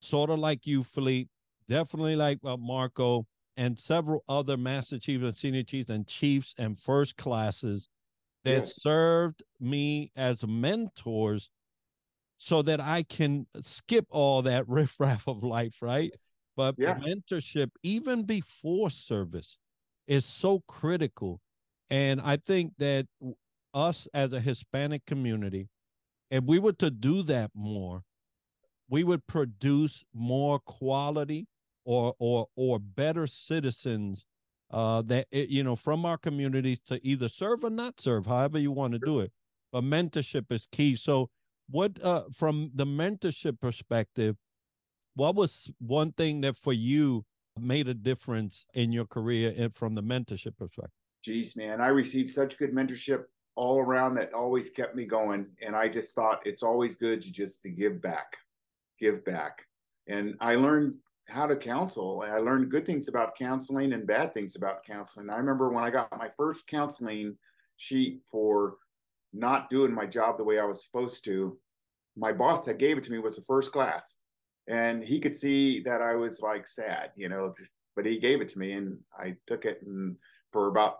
[0.00, 1.28] sort of like you, Fleet,
[1.68, 3.26] definitely like uh, Marco
[3.56, 7.88] and several other master chiefs and senior chiefs and chiefs and first classes
[8.44, 8.82] that yes.
[8.82, 11.50] served me as mentors
[12.38, 16.12] so that I can skip all that riffraff of life, right?
[16.56, 16.98] But yeah.
[16.98, 19.58] mentorship, even before service,
[20.06, 21.40] is so critical.
[21.90, 23.06] And I think that
[23.74, 25.68] us as a Hispanic community,
[26.30, 28.02] if we were to do that more,
[28.88, 31.46] we would produce more quality
[31.84, 34.26] or or or better citizens
[34.70, 38.58] uh, that it, you know from our communities to either serve or not serve, however
[38.58, 39.32] you want to do it.
[39.72, 40.96] But mentorship is key.
[40.96, 41.30] So,
[41.70, 44.36] what uh, from the mentorship perspective,
[45.14, 47.24] what was one thing that for you
[47.58, 50.92] made a difference in your career and from the mentorship perspective?
[51.22, 53.24] Geez, man, I received such good mentorship
[53.56, 57.32] all around that always kept me going, and I just thought it's always good to
[57.32, 58.36] just to give back,
[59.00, 59.66] give back.
[60.06, 60.94] And I learned
[61.28, 62.22] how to counsel.
[62.22, 65.28] and I learned good things about counseling and bad things about counseling.
[65.28, 67.36] I remember when I got my first counseling
[67.76, 68.76] sheet for
[69.32, 71.58] not doing my job the way I was supposed to,
[72.16, 74.18] my boss that gave it to me was the first class.
[74.68, 77.54] And he could see that I was like sad, you know,
[77.96, 79.80] but he gave it to me and I took it.
[79.82, 80.16] And
[80.52, 80.98] for about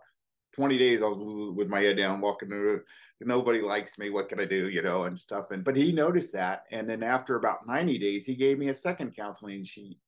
[0.55, 2.83] 20 days, I was with my head down, walking through.
[3.21, 4.11] Nobody likes me.
[4.11, 4.69] What can I do?
[4.69, 5.51] You know, and stuff.
[5.51, 6.65] And but he noticed that.
[6.71, 9.99] And then after about 90 days, he gave me a second counseling sheet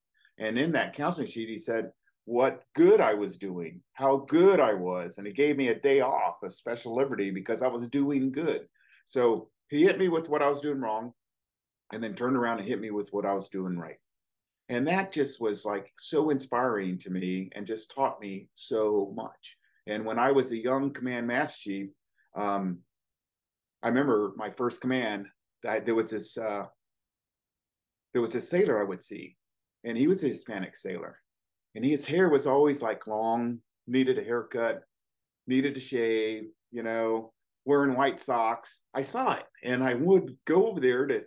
[0.40, 1.92] and in that counseling sheet, he said
[2.30, 5.18] what good I was doing, how good I was.
[5.18, 8.68] And he gave me a day off, a special liberty, because I was doing good.
[9.06, 11.12] So he hit me with what I was doing wrong
[11.92, 13.96] and then turned around and hit me with what I was doing right.
[14.68, 19.56] And that just was like so inspiring to me and just taught me so much.
[19.88, 21.88] And when I was a young command master chief,
[22.36, 22.78] um,
[23.82, 25.26] I remember my first command.
[25.64, 26.66] that there was this uh,
[28.12, 29.36] there was a sailor I would see,
[29.82, 31.18] and he was a Hispanic sailor,
[31.74, 34.82] and his hair was always like long, needed a haircut,
[35.46, 37.32] needed to shave, you know,
[37.64, 38.82] wearing white socks.
[38.94, 41.24] I saw it, and I would go over there to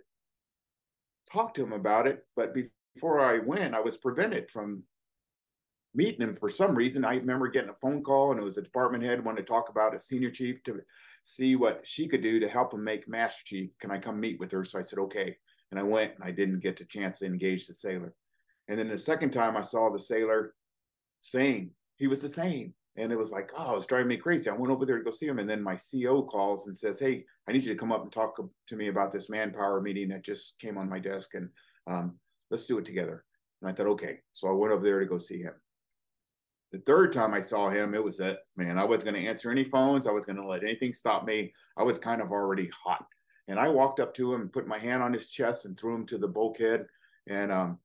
[1.30, 4.82] talk to him about it, but before I went, I was prevented from
[5.94, 7.04] meeting him for some reason.
[7.04, 9.68] I remember getting a phone call, and it was a department head wanted to talk
[9.68, 10.80] about a senior chief to
[11.22, 13.70] see what she could do to help him make master chief.
[13.80, 14.64] Can I come meet with her?
[14.64, 15.36] So I said, okay.
[15.70, 18.12] And I went, and I didn't get the chance to engage the sailor.
[18.68, 20.54] And then the second time I saw the sailor,
[21.20, 21.70] same.
[21.96, 22.74] He was the same.
[22.96, 24.48] And it was like, oh, it's driving me crazy.
[24.48, 25.40] I went over there to go see him.
[25.40, 28.12] And then my CO calls and says, hey, I need you to come up and
[28.12, 31.34] talk to me about this manpower meeting that just came on my desk.
[31.34, 31.48] And
[31.88, 32.18] um,
[32.50, 33.24] let's do it together.
[33.60, 34.20] And I thought, okay.
[34.32, 35.54] So I went over there to go see him.
[36.70, 38.78] The third time I saw him, it was it, man.
[38.78, 40.06] I wasn't going to answer any phones.
[40.06, 41.52] I was going to let anything stop me.
[41.76, 43.04] I was kind of already hot.
[43.48, 45.94] And I walked up to him, and put my hand on his chest, and threw
[45.94, 46.86] him to the bulkhead.
[47.28, 47.78] And um,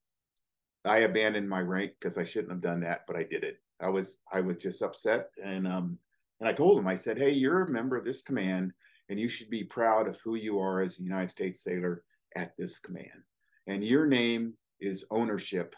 [0.86, 3.58] I abandoned my rank because I shouldn't have done that, but I did it.
[3.82, 5.98] I was I was just upset, and um,
[6.40, 8.72] and I told him I said, "Hey, you're a member of this command,
[9.10, 12.04] and you should be proud of who you are as a United States sailor
[12.36, 13.24] at this command.
[13.68, 15.76] And your name is ownership,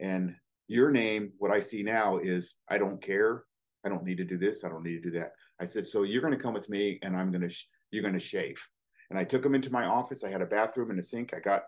[0.00, 0.34] and
[0.68, 3.44] your name, what I see now is I don't care.
[3.84, 4.64] I don't need to do this.
[4.64, 5.32] I don't need to do that.
[5.60, 8.02] I said, so you're going to come with me, and I'm going to sh- you're
[8.02, 8.62] going to shave.
[9.08, 10.22] And I took him into my office.
[10.22, 11.32] I had a bathroom and a sink.
[11.32, 11.62] I got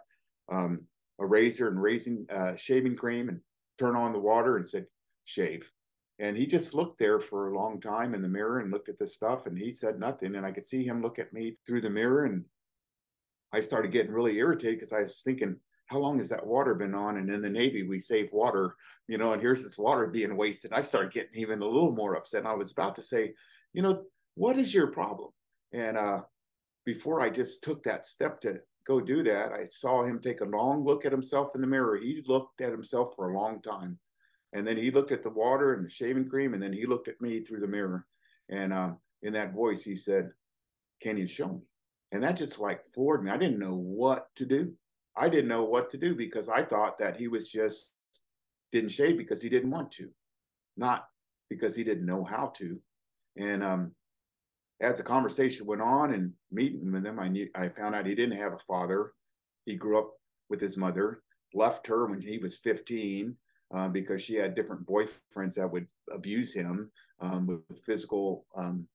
[0.53, 0.87] um,
[1.21, 3.41] a razor and raising uh, shaving cream and
[3.79, 4.87] turn on the water and said,
[5.25, 5.71] shave.
[6.19, 8.99] And he just looked there for a long time in the mirror and looked at
[8.99, 10.35] the stuff and he said nothing.
[10.35, 12.25] And I could see him look at me through the mirror.
[12.25, 12.45] And
[13.53, 15.57] I started getting really irritated because I was thinking,
[15.87, 17.17] how long has that water been on?
[17.17, 18.77] And in the Navy, we save water,
[19.09, 20.73] you know, and here's this water being wasted.
[20.73, 22.41] I started getting even a little more upset.
[22.41, 23.33] And I was about to say,
[23.73, 24.05] you know,
[24.35, 25.31] what is your problem?
[25.73, 26.21] And uh,
[26.85, 30.47] before I just took that step to go do that, I saw him take a
[30.47, 31.97] long look at himself in the mirror.
[31.97, 33.99] He looked at himself for a long time.
[34.53, 37.09] And then he looked at the water and the shaving cream, and then he looked
[37.09, 38.05] at me through the mirror.
[38.49, 40.31] And um, in that voice, he said,
[41.01, 41.61] Can you show me?
[42.13, 43.31] And that just like floored me.
[43.31, 44.73] I didn't know what to do.
[45.17, 47.93] I didn't know what to do because I thought that he was just
[48.73, 50.11] didn't shave because he didn't want to,
[50.77, 51.07] not
[51.49, 52.79] because he didn't know how to.
[53.37, 53.93] And um,
[54.81, 58.15] as the conversation went on and meeting with him, I knew I found out he
[58.15, 59.13] didn't have a father.
[59.67, 60.13] He grew up
[60.49, 63.37] with his mother, left her when he was 15
[63.75, 66.91] uh, because she had different boyfriends that would abuse him
[67.21, 68.87] um, with physical, um,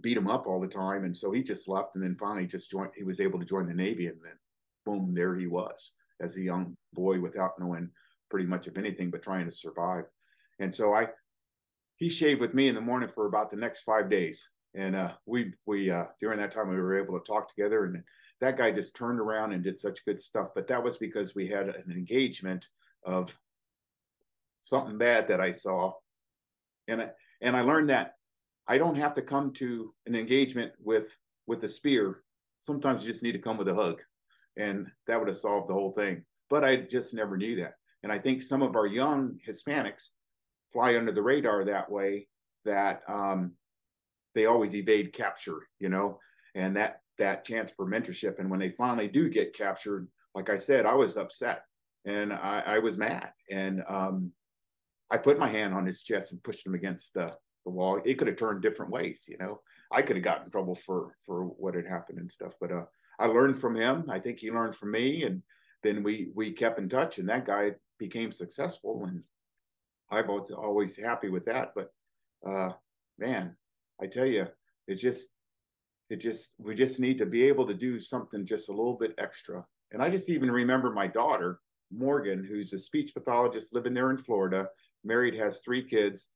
[0.00, 1.04] beat him up all the time.
[1.04, 3.66] And so he just left and then finally just joined, he was able to join
[3.66, 4.36] the Navy and then
[4.84, 7.88] boom, there he was as a young boy without knowing
[8.28, 10.04] pretty much of anything but trying to survive.
[10.58, 11.08] And so I,
[11.96, 14.50] he shaved with me in the morning for about the next five days.
[14.74, 18.02] And uh, we, we, uh, during that time, we were able to talk together and
[18.40, 20.48] that guy just turned around and did such good stuff.
[20.54, 22.68] But that was because we had an engagement
[23.04, 23.36] of
[24.62, 25.92] something bad that I saw.
[26.86, 28.14] And I, and I learned that
[28.66, 32.16] I don't have to come to an engagement with with a spear.
[32.60, 34.02] Sometimes you just need to come with a hug.
[34.56, 36.24] And that would have solved the whole thing.
[36.50, 37.74] But I just never knew that.
[38.02, 40.10] And I think some of our young Hispanics
[40.72, 42.28] fly under the radar that way
[42.64, 43.52] that um,
[44.34, 46.18] they always evade capture, you know,
[46.54, 48.38] and that that chance for mentorship.
[48.38, 51.64] And when they finally do get captured, like I said, I was upset
[52.04, 53.32] and I, I was mad.
[53.50, 54.32] And um,
[55.10, 58.00] I put my hand on his chest and pushed him against the, the wall.
[58.04, 59.60] It could have turned different ways, you know.
[59.90, 62.54] I could have gotten in trouble for for what had happened and stuff.
[62.60, 62.84] But uh,
[63.18, 64.10] I learned from him.
[64.10, 65.42] I think he learned from me, and
[65.82, 67.18] then we we kept in touch.
[67.18, 69.22] And that guy became successful, and
[70.10, 71.72] I was always happy with that.
[71.74, 71.90] But
[72.46, 72.72] uh,
[73.18, 73.56] man,
[74.00, 74.46] I tell you,
[74.86, 75.30] it's just
[76.10, 79.14] it just we just need to be able to do something just a little bit
[79.18, 79.64] extra.
[79.92, 84.18] And I just even remember my daughter Morgan, who's a speech pathologist living there in
[84.18, 84.68] Florida
[85.04, 86.30] married, has three kids,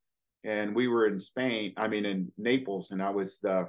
[0.45, 1.73] and we were in Spain.
[1.77, 3.65] I mean, in Naples, and I was uh,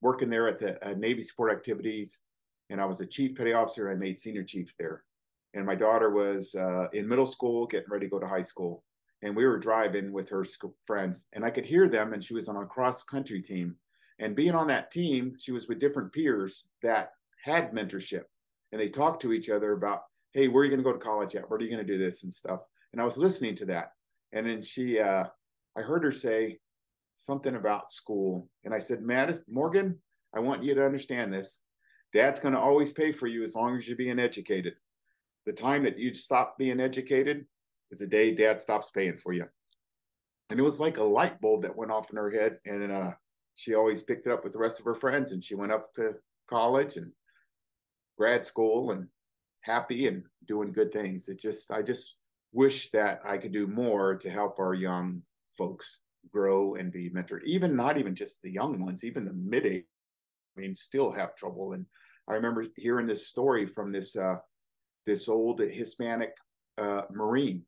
[0.00, 2.20] working there at the Navy Support Activities,
[2.70, 3.90] and I was a chief petty officer.
[3.90, 5.04] I made senior chief there,
[5.54, 8.84] and my daughter was uh, in middle school, getting ready to go to high school,
[9.22, 10.44] and we were driving with her
[10.86, 13.76] friends, and I could hear them, and she was on a cross country team,
[14.18, 17.12] and being on that team, she was with different peers that
[17.44, 18.24] had mentorship,
[18.72, 20.02] and they talked to each other about,
[20.32, 21.48] hey, where are you going to go to college at?
[21.48, 22.62] Where are you going to do this and stuff?
[22.92, 23.92] And I was listening to that,
[24.32, 25.24] and then she, uh,
[25.76, 26.58] I heard her say
[27.18, 28.48] something about school.
[28.64, 29.98] And I said, Madison, Morgan,
[30.34, 31.60] I want you to understand this.
[32.14, 34.74] Dad's going to always pay for you as long as you're being educated.
[35.44, 37.44] The time that you stop being educated
[37.90, 39.46] is the day dad stops paying for you.
[40.50, 42.58] And it was like a light bulb that went off in her head.
[42.64, 43.10] And uh,
[43.54, 45.32] she always picked it up with the rest of her friends.
[45.32, 46.14] And she went up to
[46.48, 47.12] college and
[48.16, 49.08] grad school and
[49.60, 51.28] happy and doing good things.
[51.28, 52.16] It just, I just
[52.52, 55.22] wish that I could do more to help our young
[55.56, 57.44] folks grow and be mentored.
[57.44, 59.84] Even not even just the young ones, even the mid age,
[60.56, 61.72] I mean, still have trouble.
[61.74, 61.84] And
[62.28, 64.36] I remember hearing this story from this uh,
[65.06, 66.36] this old Hispanic
[66.76, 67.62] uh, Marine,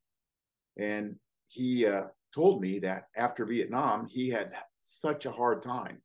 [0.77, 1.17] and
[1.49, 2.05] he uh,
[2.35, 4.53] told me that after Vietnam, he had
[4.83, 6.01] such a hard time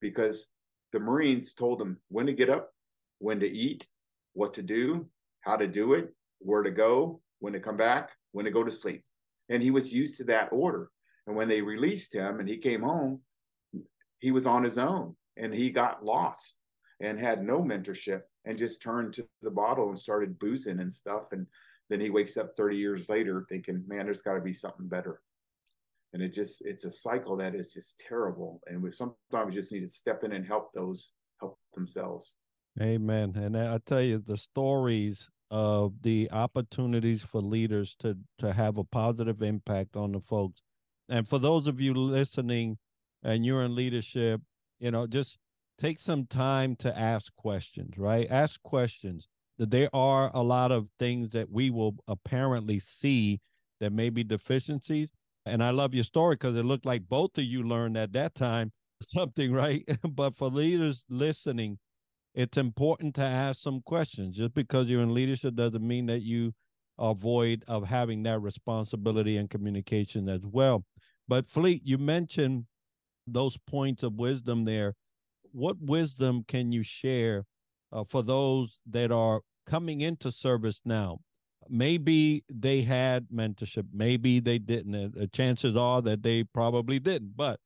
[0.00, 0.50] because
[0.92, 2.70] the Marines told him when to get up,
[3.18, 3.86] when to eat,
[4.34, 5.06] what to do,
[5.40, 8.70] how to do it, where to go, when to come back, when to go to
[8.70, 9.04] sleep.
[9.48, 10.90] And he was used to that order.
[11.26, 13.20] And when they released him and he came home,
[14.18, 16.56] he was on his own and he got lost
[17.00, 21.32] and had no mentorship and just turned to the bottle and started boozing and stuff.
[21.32, 21.46] And
[21.90, 25.20] then he wakes up 30 years later thinking, man, there's got to be something better.
[26.12, 28.60] And it just, it's a cycle that is just terrible.
[28.66, 32.34] And we sometimes just need to step in and help those help themselves.
[32.80, 33.34] Amen.
[33.36, 38.84] And I tell you, the stories of the opportunities for leaders to to have a
[38.84, 40.62] positive impact on the folks.
[41.08, 42.78] And for those of you listening
[43.22, 44.40] and you're in leadership,
[44.78, 45.38] you know, just
[45.76, 48.28] take some time to ask questions, right?
[48.30, 49.28] Ask questions.
[49.68, 53.40] There are a lot of things that we will apparently see
[53.80, 55.10] that may be deficiencies.
[55.44, 58.34] And I love your story because it looked like both of you learned at that
[58.34, 59.84] time something, right?
[60.10, 61.78] but for leaders listening,
[62.34, 64.36] it's important to ask some questions.
[64.36, 66.54] Just because you're in leadership doesn't mean that you
[66.98, 70.84] are void of having that responsibility and communication as well.
[71.28, 72.64] But Fleet, you mentioned
[73.26, 74.94] those points of wisdom there.
[75.52, 77.44] What wisdom can you share
[77.92, 81.20] uh, for those that are coming into service now?
[81.68, 85.16] Maybe they had mentorship, maybe they didn't.
[85.16, 87.36] Uh, chances are that they probably didn't.
[87.36, 87.60] But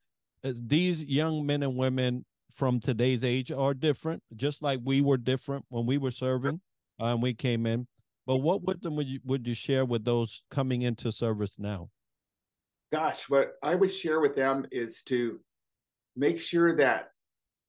[0.44, 5.16] uh, these young men and women from today's age are different, just like we were
[5.16, 6.60] different when we were serving
[7.00, 7.86] uh, and we came in.
[8.26, 11.90] But what wisdom would you would you share with those coming into service now?
[12.92, 15.40] Gosh, what I would share with them is to
[16.16, 17.10] make sure that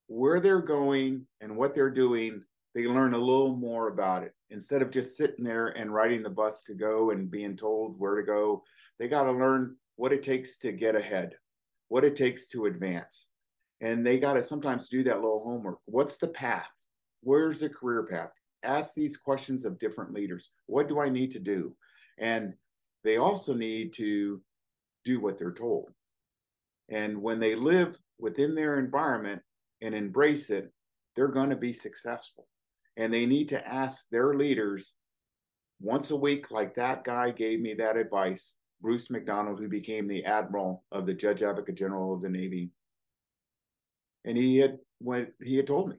[0.06, 2.42] where they're going and what they're doing,
[2.76, 6.28] they learn a little more about it instead of just sitting there and riding the
[6.28, 8.62] bus to go and being told where to go.
[8.98, 11.36] They got to learn what it takes to get ahead,
[11.88, 13.30] what it takes to advance.
[13.80, 15.78] And they got to sometimes do that little homework.
[15.86, 16.68] What's the path?
[17.22, 18.28] Where's the career path?
[18.62, 20.50] Ask these questions of different leaders.
[20.66, 21.74] What do I need to do?
[22.18, 22.52] And
[23.04, 24.42] they also need to
[25.06, 25.92] do what they're told.
[26.90, 29.40] And when they live within their environment
[29.80, 30.70] and embrace it,
[31.14, 32.46] they're going to be successful.
[32.96, 34.94] And they need to ask their leaders
[35.80, 40.24] once a week, like that guy gave me that advice, Bruce MacDonald, who became the
[40.24, 42.70] admiral of the Judge Advocate General of the Navy.
[44.24, 45.96] And he had when he had told me,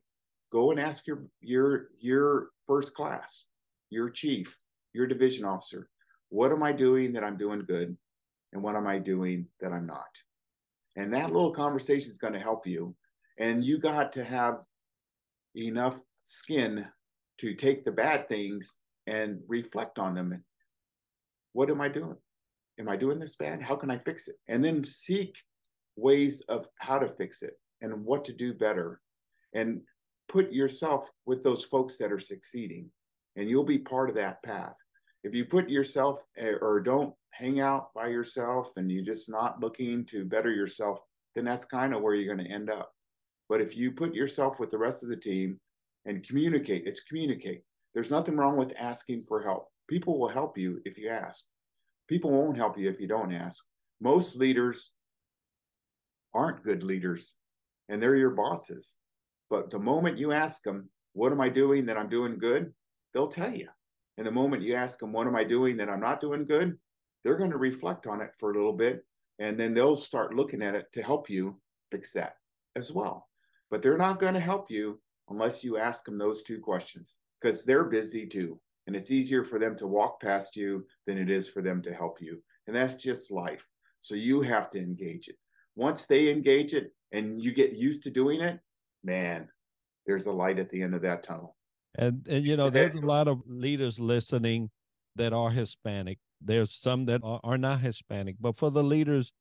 [0.52, 3.48] go and ask your your your first class,
[3.90, 4.58] your chief,
[4.94, 5.90] your division officer,
[6.30, 7.96] what am I doing that I'm doing good?
[8.54, 10.10] And what am I doing that I'm not?
[10.96, 12.96] And that little conversation is going to help you.
[13.38, 14.64] And you got to have
[15.56, 16.86] enough skin
[17.40, 18.76] to take the bad things
[19.08, 20.44] and reflect on them.
[21.54, 22.18] What am I doing?
[22.80, 23.62] Am I doing this bad?
[23.62, 24.36] How can I fix it?
[24.48, 25.38] And then seek
[25.96, 29.00] ways of how to fix it and what to do better.
[29.54, 29.82] And
[30.28, 32.92] put yourself with those folks that are succeeding,
[33.38, 34.76] and you'll be part of that path.
[35.24, 39.62] If you put yourself eh, or don't hang out by yourself and you're just not
[39.62, 41.00] looking to better yourself,
[41.36, 42.92] then that's kind of where you're going to end up.
[43.48, 45.60] But if you put yourself with the rest of the team
[46.08, 47.62] and communicate, it's communicate.
[47.94, 49.68] There's nothing wrong with asking for help.
[49.88, 51.46] People will help you if you ask.
[52.08, 53.64] People won't help you if you don't ask.
[54.02, 54.94] Most leaders
[56.34, 57.36] aren't good leaders
[57.90, 58.96] and they're your bosses.
[59.52, 62.74] But the moment you ask them, what am I doing that I'm doing good?
[63.14, 63.68] They'll tell you.
[64.18, 66.78] And the moment you ask them, what am I doing that I'm not doing good?
[67.28, 69.04] they're going to reflect on it for a little bit
[69.38, 71.60] and then they'll start looking at it to help you
[71.92, 72.36] fix that
[72.78, 73.28] as well.
[73.70, 77.64] But they're not going to help you unless you ask them those two questions because
[77.64, 78.60] they're busy too.
[78.88, 81.94] And it's easier for them to walk past you than it is for them to
[81.94, 82.42] help you.
[82.68, 83.68] And that's just life.
[84.00, 85.36] So you have to engage it.
[85.76, 88.60] Once they engage it and you get used to doing it,
[89.04, 89.50] man,
[90.06, 91.56] there's a light at the end of that tunnel.
[91.98, 94.70] And, and you know, there's a lot of leaders listening
[95.16, 99.32] that are Hispanic there's some that are, are not Hispanic, but for the leaders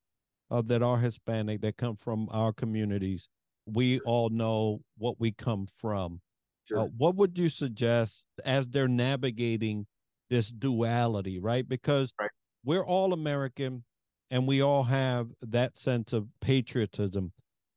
[0.50, 3.28] uh, that are Hispanic that come from our communities,
[3.66, 6.20] we all know what we come from.
[6.64, 6.80] Sure.
[6.80, 9.86] Uh, what would you suggest as they're navigating
[10.30, 11.68] this duality, right?
[11.68, 12.30] Because right.
[12.64, 13.84] we're all American
[14.30, 17.32] and we all have that sense of patriotism,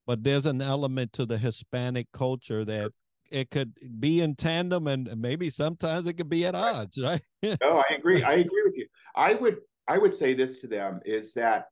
[0.08, 2.92] but there's an element to the Hispanic culture that
[3.32, 7.84] it could be in tandem and maybe sometimes it could be at odds right no
[7.90, 11.32] i agree i agree with you i would i would say this to them is
[11.34, 11.66] that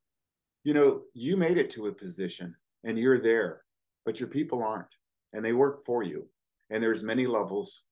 [0.64, 3.64] you know you made it to a position and you're there
[4.08, 4.96] but your people aren't
[5.34, 6.26] and they work for you.
[6.70, 7.88] And there's many levels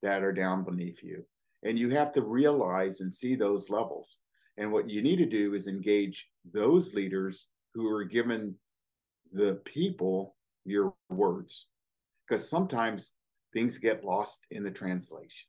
[0.00, 1.22] that are down beneath you.
[1.62, 4.20] And you have to realize and see those levels.
[4.56, 8.54] And what you need to do is engage those leaders who are given
[9.34, 11.68] the people your words.
[12.26, 13.12] Because sometimes
[13.52, 15.46] things get lost in the translation.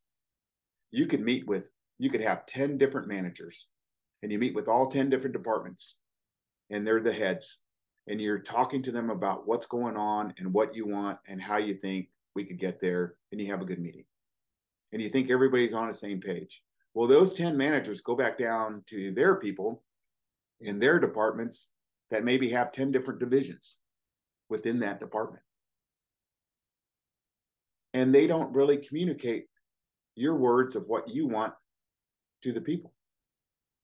[0.91, 1.69] You could meet with,
[1.99, 3.69] you could have 10 different managers
[4.23, 5.95] and you meet with all 10 different departments
[6.69, 7.63] and they're the heads
[8.07, 11.57] and you're talking to them about what's going on and what you want and how
[11.57, 14.05] you think we could get there and you have a good meeting
[14.91, 18.83] and you think everybody's on the same page well those 10 managers go back down
[18.87, 19.83] to their people
[20.61, 21.69] in their departments
[22.09, 23.77] that maybe have 10 different divisions
[24.49, 25.43] within that department
[27.93, 29.45] and they don't really communicate
[30.15, 31.53] your words of what you want
[32.43, 32.93] to the people.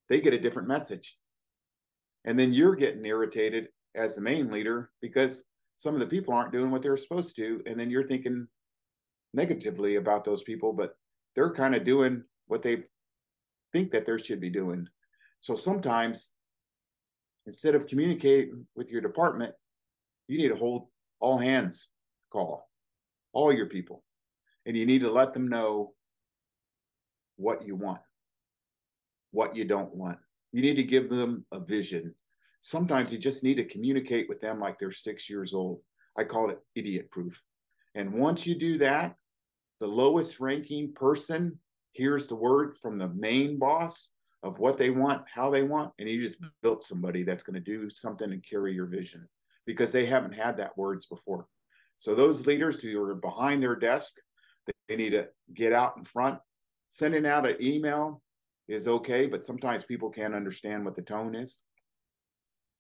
[0.10, 1.18] They get a different message.
[2.26, 5.44] And then you're getting irritated as the main leader because
[5.76, 7.62] some of the people aren't doing what they're supposed to.
[7.66, 8.48] And then you're thinking
[9.34, 10.96] negatively about those people, but
[11.36, 12.84] they're kind of doing what they
[13.74, 14.88] think that they should be doing.
[15.42, 16.32] So sometimes
[17.46, 19.54] instead of communicating with your department,
[20.28, 20.88] you need to hold
[21.20, 21.90] all hands
[22.32, 22.68] call
[23.34, 24.04] all your people.
[24.66, 25.94] And you need to let them know
[27.38, 28.02] what you want,
[29.32, 30.18] what you don't want.
[30.52, 32.16] You need to give them a vision
[32.68, 35.80] sometimes you just need to communicate with them like they're six years old.
[36.18, 37.42] I call it idiot proof.
[37.96, 39.16] And once you do that,
[39.80, 41.60] the lowest ranking person
[41.94, 44.12] hears the word from the main boss
[44.44, 47.60] of what they want, how they want, and you just built somebody that's going to
[47.62, 49.26] do something and carry your vision
[49.66, 51.48] because they haven't had that words before.
[51.98, 54.16] So those leaders who are behind their desk,
[54.90, 56.38] they need to get out in front.
[56.90, 58.22] Sending out an email
[58.68, 61.60] is okay, but sometimes people can't understand what the tone is.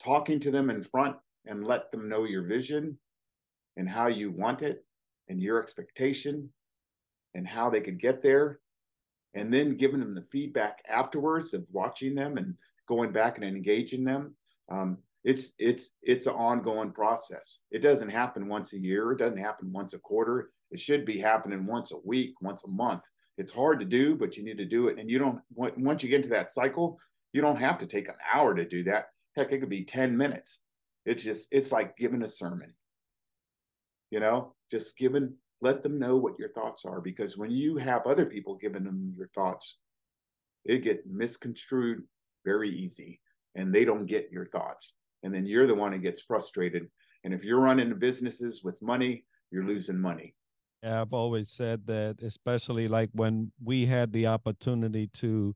[0.04, 2.98] Talking to them in front and let them know your vision
[3.78, 4.86] and how you want it
[5.30, 6.50] and your expectation
[7.34, 8.60] and how they could get there.
[9.34, 12.56] And then giving them the feedback afterwards of watching them and
[12.88, 14.36] going back and engaging them.
[14.72, 17.60] Um, it's it's it's an ongoing process.
[17.70, 19.12] It doesn't happen once a year.
[19.12, 20.52] It doesn't happen once a quarter.
[20.72, 23.04] It should be happening once a week once a month.
[23.38, 24.98] It's hard to do but you need to do it.
[24.98, 26.98] And you don't once you get into that cycle
[27.34, 30.18] you don't have to take an hour to do that heck it could be 10
[30.18, 30.60] minutes.
[31.06, 32.74] It's just it's like giving a sermon.
[34.12, 38.06] You know just giving let them know what your thoughts are because when you have
[38.06, 39.80] other people giving them your thoughts
[40.66, 42.04] it get misconstrued
[42.46, 43.22] very easy
[43.56, 44.96] and they don't get your thoughts.
[45.24, 46.88] And then you're the one who gets frustrated.
[47.24, 50.36] And if you're running businesses with money you're losing money.
[50.84, 55.56] Yeah, i've always said that especially like when we had the opportunity to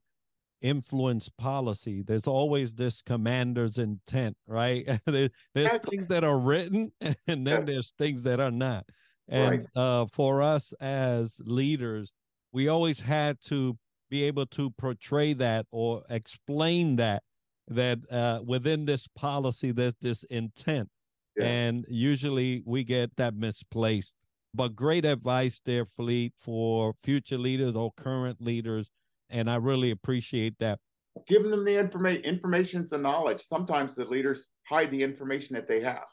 [0.61, 2.03] influence policy.
[2.03, 4.87] There's always this commander's intent right?
[5.05, 6.91] There, there's things that are written
[7.27, 8.85] and then there's things that are not.
[9.27, 9.65] And right.
[9.75, 12.11] uh, for us as leaders,
[12.51, 13.77] we always had to
[14.09, 17.23] be able to portray that or explain that
[17.67, 20.89] that uh, within this policy there's this intent.
[21.37, 21.47] Yes.
[21.47, 24.13] and usually we get that misplaced.
[24.53, 28.89] But great advice there fleet for future leaders or current leaders
[29.31, 30.79] and i really appreciate that
[31.27, 35.81] giving them the information information's the knowledge sometimes the leaders hide the information that they
[35.81, 36.05] have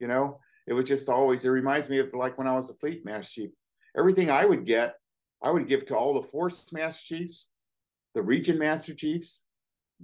[0.00, 2.74] you know it was just always, it reminds me of like when I was a
[2.74, 3.50] fleet master chief.
[3.96, 4.94] Everything I would get,
[5.42, 7.48] I would give to all the force master chiefs,
[8.14, 9.42] the region master chiefs,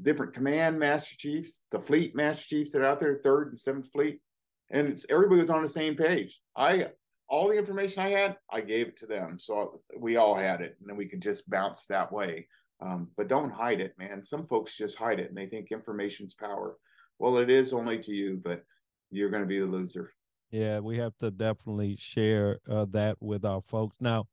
[0.00, 3.90] different command master chiefs, the fleet master chiefs that are out there, third and seventh
[3.92, 4.20] fleet.
[4.70, 6.40] And everybody was on the same page.
[6.56, 6.88] I
[7.28, 9.38] all the information I had, I gave it to them.
[9.38, 12.46] So we all had it, and then we could just bounce that way.
[12.80, 14.22] Um, but don't hide it, man.
[14.22, 16.76] Some folks just hide it and they think information's power.
[17.18, 18.62] Well, it is only to you, but
[19.10, 20.12] you're going to be the loser.
[20.50, 23.96] Yeah, we have to definitely share uh, that with our folks.
[24.00, 24.26] Now,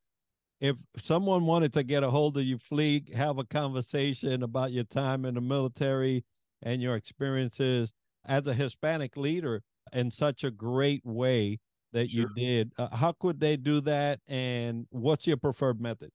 [0.61, 4.85] if someone wanted to get a hold of you, Fleet, have a conversation about your
[4.85, 6.23] time in the military
[6.61, 7.93] and your experiences
[8.25, 11.59] as a Hispanic leader in such a great way
[11.95, 12.21] that sure.
[12.21, 14.19] you did, uh, how could they do that?
[14.27, 16.11] And what's your preferred method?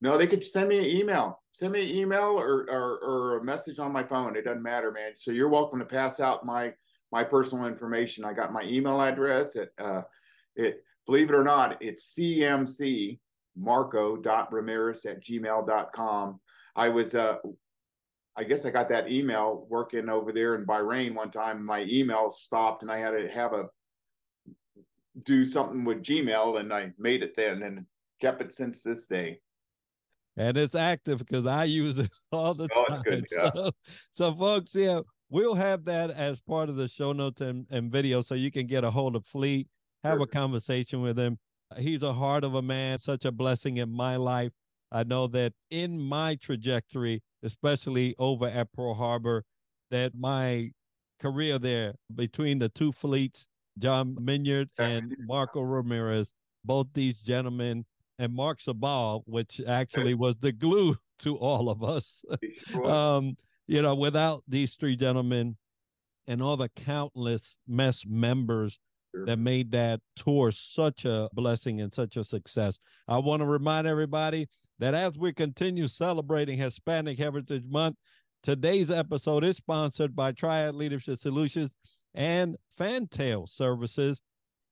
[0.00, 1.42] No, they could send me an email.
[1.52, 4.36] Send me an email or, or, or a message on my phone.
[4.36, 5.12] It doesn't matter, man.
[5.14, 6.72] So you're welcome to pass out my
[7.12, 8.24] my personal information.
[8.24, 10.02] I got my email address at uh,
[10.54, 10.82] it.
[11.06, 13.18] Believe it or not, it's cmc
[13.56, 16.40] marco.ramirez at gmail.com.
[16.74, 17.36] I was, uh,
[18.36, 21.64] I guess I got that email working over there in Bahrain one time.
[21.64, 23.66] My email stopped and I had to have a
[25.24, 27.86] do something with Gmail and I made it then and
[28.20, 29.40] kept it since this day.
[30.36, 33.02] And it's active because I use it all the oh, time.
[33.02, 33.50] Good, yeah.
[33.54, 33.70] so,
[34.12, 35.00] so, folks, yeah,
[35.30, 38.66] we'll have that as part of the show notes and, and video so you can
[38.66, 39.66] get a hold of Fleet,
[40.04, 40.24] have sure.
[40.24, 41.38] a conversation with him.
[41.78, 44.52] He's a heart of a man, such a blessing in my life.
[44.92, 49.42] I know that in my trajectory, especially over at Pearl Harbor,
[49.90, 50.70] that my
[51.20, 53.48] career there between the two fleets,
[53.78, 56.30] John Minyard and Marco Ramirez,
[56.64, 57.84] both these gentlemen,
[58.18, 62.24] and Mark Sabal, which actually was the glue to all of us.
[62.84, 65.56] um, you know, without these three gentlemen
[66.26, 68.78] and all the countless mess members
[69.14, 69.26] sure.
[69.26, 72.78] that made that tour such a blessing and such a success.
[73.08, 74.48] I want to remind everybody
[74.78, 77.96] that as we continue celebrating Hispanic Heritage Month,
[78.42, 81.70] today's episode is sponsored by Triad Leadership Solutions
[82.16, 84.20] and Fantail Services.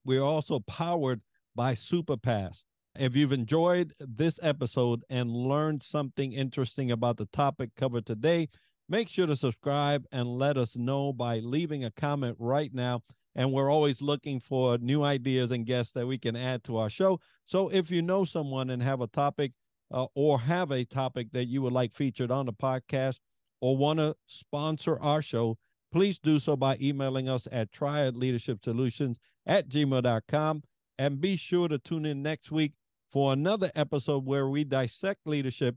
[0.05, 1.21] We're also powered
[1.55, 2.65] by SupaPass.
[2.99, 8.49] If you've enjoyed this episode and learned something interesting about the topic covered today,
[8.89, 13.01] Make sure to subscribe and let us know by leaving a comment right now.
[13.35, 16.91] And we're always looking for new ideas and guests that we can add to our
[16.91, 17.19] show.
[17.47, 19.53] So if you know someone and have a topic
[19.91, 23.21] uh, or have a topic that you would like featured on the podcast
[23.61, 25.57] or want to sponsor our show,
[25.95, 29.17] please do so by emailing us at triad leadership solutions
[29.47, 30.65] at gmail.com.
[30.99, 32.73] And be sure to tune in next week
[33.13, 35.77] for another episode where we dissect leadership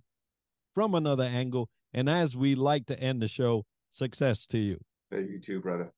[0.73, 4.79] from another angle and as we like to end the show, success to you.
[5.11, 5.93] You too, brother.